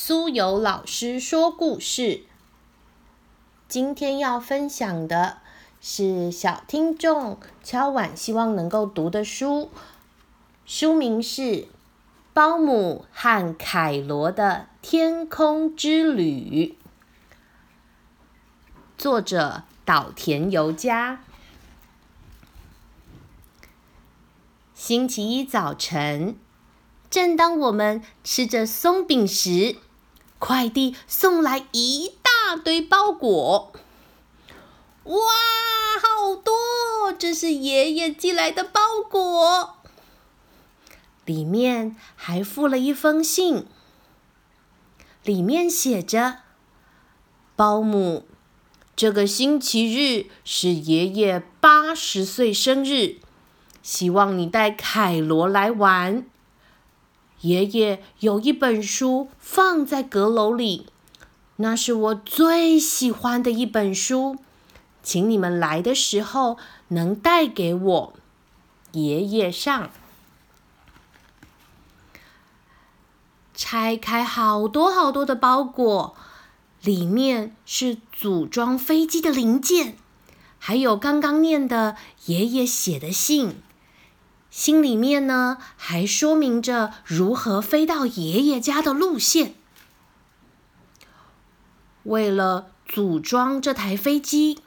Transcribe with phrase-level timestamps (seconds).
[0.00, 2.22] 苏有老师说故事。
[3.66, 5.38] 今天要分享的
[5.80, 9.72] 是小听众敲碗希望能够读的书，
[10.64, 11.42] 书名是
[12.32, 16.76] 《包姆和凯罗的天空之旅》，
[18.96, 21.24] 作者岛田由佳。
[24.72, 26.36] 星期一早晨。
[27.10, 29.78] 正当我们吃着松饼时，
[30.38, 33.72] 快递送来一大堆包裹。
[35.04, 35.16] 哇，
[36.00, 36.52] 好多！
[37.18, 38.80] 这是爷爷寄来的包
[39.10, 39.76] 裹，
[41.24, 43.66] 里面还附了一封信。
[45.24, 46.38] 里面写着
[47.56, 48.26] ：“保姆，
[48.94, 53.16] 这个星期日是爷爷八十岁生日，
[53.82, 56.24] 希望你带凯罗来玩。”
[57.42, 60.86] 爷爷有一本书放在阁楼里，
[61.56, 64.36] 那是我最喜欢的一本书，
[65.02, 66.58] 请你们来的时候
[66.88, 68.12] 能带给我。
[68.92, 69.90] 爷爷上，
[73.54, 76.16] 拆开好多好多的包裹，
[76.82, 79.96] 里面是组装飞机的零件，
[80.58, 83.62] 还有刚刚念的爷爷写的信。
[84.58, 89.54] 心里面呢，还说明着如何飞到爷爷家的路线。
[92.02, 94.58] 为了组装这台飞机，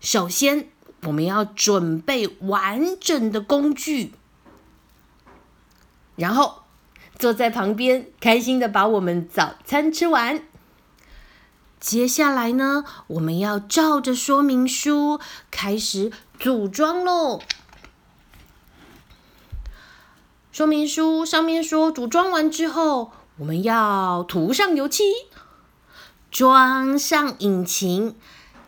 [0.00, 0.70] 首先
[1.02, 4.14] 我们要准备完整的工具，
[6.14, 6.62] 然后
[7.18, 10.42] 坐在旁边，开心的把我们早餐吃完。
[11.78, 15.20] 接下来呢，我们要照着说明书
[15.50, 17.42] 开始组装喽。
[20.56, 25.04] 说明书上面说，组装完之后，我们要涂上油漆，
[26.30, 28.14] 装上引擎，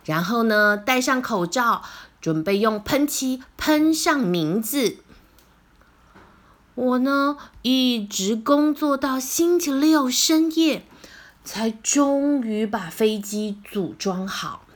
[0.05, 1.83] 然后呢，戴上口罩，
[2.20, 4.98] 准备用喷漆喷上名字。
[6.74, 10.85] 我呢，一直工作到星期六深夜，
[11.42, 14.67] 才终于把飞机组装好。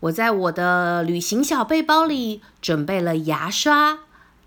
[0.00, 3.98] 我在我的旅行小背包里准备了牙刷、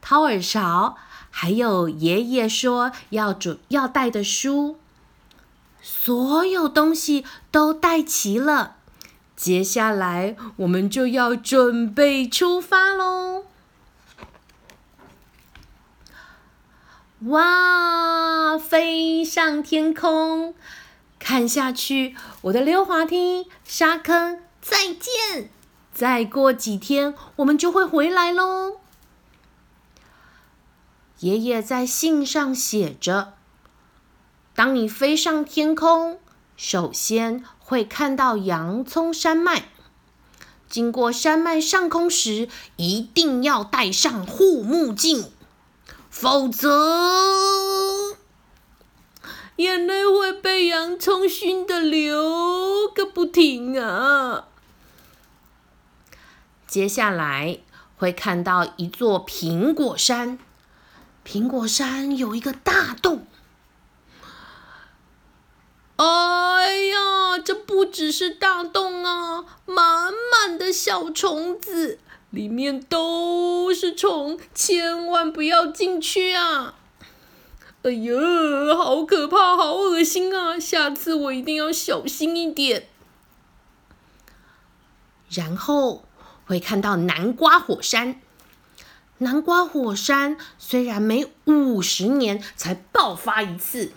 [0.02, 0.98] 掏耳勺，
[1.30, 4.78] 还有爷爷说要准要带的书，
[5.82, 8.78] 所有东西都带齐了。
[9.36, 13.46] 接下来我们就要准备出发喽！
[17.28, 20.56] 哇，飞上天空，
[21.20, 24.40] 看下去，我的溜滑梯、沙坑。
[24.64, 25.50] 再见！
[25.94, 28.78] 再过几天，我们就会回来喽。
[31.20, 33.34] 爷爷在信上写着
[34.56, 36.20] ：“当你飞上天空，
[36.56, 39.70] 首先会看到洋葱山脉。
[40.70, 42.48] 经过山脉上空时，
[42.78, 45.32] 一定要戴上护目镜，
[46.10, 48.18] 否则
[49.58, 54.48] 眼泪会被洋葱熏得流个不停啊！”
[56.74, 57.60] 接下来
[57.98, 60.40] 会看到一座苹果山，
[61.24, 63.28] 苹果山有一个大洞。
[65.98, 72.00] 哎呀，这不只是大洞啊，满满的小虫子，
[72.32, 76.74] 里面都是虫，千万不要进去啊！
[77.84, 78.14] 哎呀，
[78.76, 80.60] 好可怕，好恶心啊！
[80.60, 82.88] 下次我一定要小心一点。
[85.30, 86.06] 然后。
[86.46, 88.20] 会看到南瓜火山。
[89.20, 93.92] 南瓜火山虽然每五十年才爆发一次，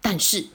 [0.00, 0.46] 但是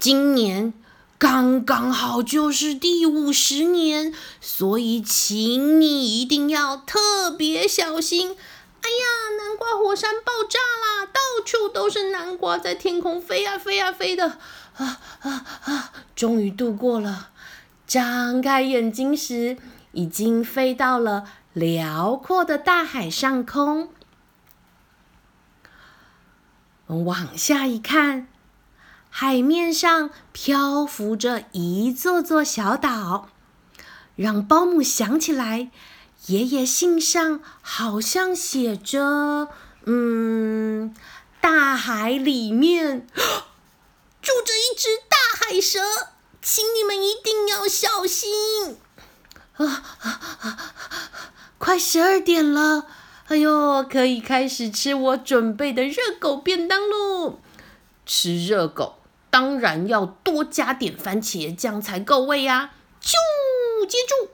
[0.00, 0.72] 今年
[1.18, 8.30] 刚刚好就是第五十年，所以请你一定要特别小心。
[8.30, 9.06] 哎呀，
[9.38, 11.06] 南瓜火山爆炸啦！
[11.06, 14.38] 到处都是南瓜在天空飞呀飞呀飞的。
[14.76, 15.92] 啊啊啊！
[16.16, 17.28] 终于度过了。
[17.86, 19.56] 张开眼睛时。
[19.92, 23.90] 已经飞到了辽阔的大海上空。
[26.86, 28.28] 往下一看，
[29.08, 33.30] 海面上漂浮着一座座小岛，
[34.16, 35.70] 让保姆想起来，
[36.26, 39.48] 爷爷信上好像写着
[39.84, 40.94] ：“嗯，
[41.40, 43.06] 大海里面
[44.20, 45.16] 住着一只大
[45.46, 45.80] 海蛇，
[46.42, 48.76] 请你们一定要小心。”
[49.56, 49.66] 啊
[50.00, 50.58] 啊啊！
[51.58, 52.86] 快十二点了，
[53.26, 57.38] 哎呦，可以开始吃我准备的热狗便当喽！
[58.04, 58.98] 吃热狗
[59.30, 62.72] 当然要多加点番茄酱才够味呀！
[63.00, 63.12] 啾，
[63.86, 64.30] 接住！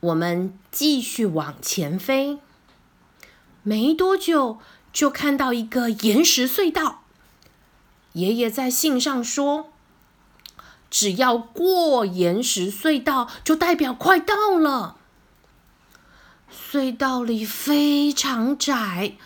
[0.00, 2.38] 我们继续往前飞，
[3.62, 4.60] 没多久
[4.92, 7.02] 就看到一个岩石隧道。
[8.12, 9.72] 爷爷在信上说。
[10.90, 14.96] 只要过岩石隧道，就代表快到了。
[16.50, 19.16] 隧道里非常窄，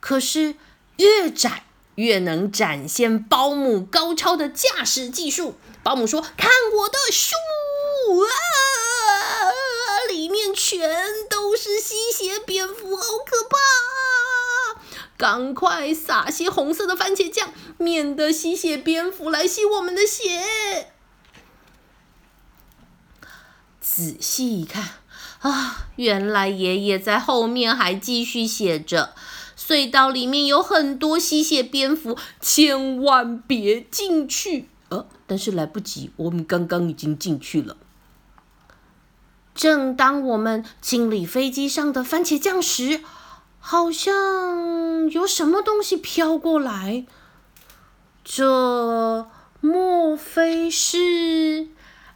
[0.00, 0.56] 可是
[0.96, 1.64] 越窄
[1.94, 5.56] 越能展现保姆高超的驾驶技术。
[5.82, 7.34] 保姆说：“看我的树
[8.20, 8.26] 啊，
[10.08, 10.90] 里面全
[11.30, 14.80] 都是吸血蝙蝠，好可怕！
[15.16, 20.92] 赶快撒些红色的番茄酱，免得吸血蝙蝠来吸我们的血。”
[23.96, 24.90] 仔细一看，
[25.40, 29.14] 啊，原来爷爷在后面还继续写着
[29.58, 37.78] ：“隧道里面有很多吸血蝙蝠，千万别进去。”呃，但是来不及，我们刚刚已经进去了。
[39.54, 43.00] 正当我们清理飞机上的番茄酱时，
[43.58, 47.06] 好像有什么东西飘过来。
[48.22, 49.26] 这
[49.62, 51.68] 莫非是？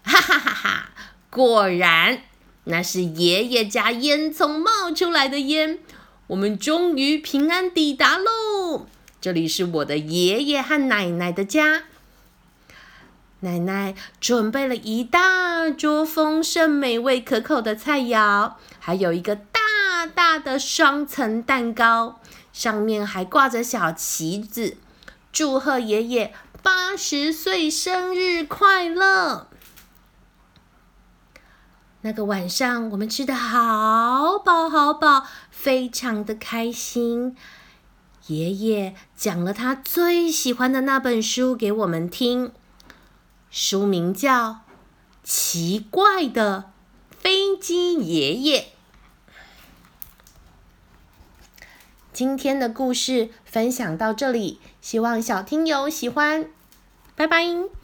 [0.03, 0.91] 哈哈哈哈！
[1.31, 2.23] 果然，
[2.65, 5.79] 那是爷爷家烟囱冒出来的烟。
[6.27, 8.87] 我们终于平安抵达喽！
[9.21, 11.85] 这里是我的爷爷和奶奶的家。
[13.41, 22.21] 奶奶准备了一大桌丰盛、美味、可口的菜肴，还有一个大大的双层蛋糕，
[22.53, 24.77] 上面还挂着小旗子，
[25.32, 29.47] 祝贺爷爷八十岁生日快乐。
[32.02, 37.37] 那个晚上，我们吃的好饱好饱，非常的开心。
[38.26, 42.52] 爷爷讲了他最喜欢的那本书给我们听，
[43.50, 44.50] 书名叫
[45.23, 46.70] 《奇怪的
[47.19, 48.61] 飞机爷爷》。
[52.12, 56.50] 今天的故事分享到这里，希望小听友喜欢，
[57.17, 57.80] 拜拜。